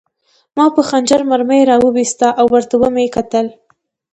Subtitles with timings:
[0.57, 3.47] ما په خنجر مرمۍ را وویسته او ورته مې وکتل